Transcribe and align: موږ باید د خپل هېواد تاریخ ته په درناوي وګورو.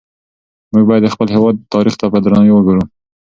موږ 0.71 0.83
باید 0.89 1.01
د 1.03 1.09
خپل 1.13 1.27
هېواد 1.35 1.55
تاریخ 1.73 1.93
ته 1.99 2.05
په 2.13 2.17
درناوي 2.23 2.51
وګورو. 2.53 2.83